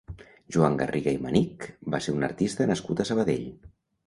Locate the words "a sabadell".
3.05-3.47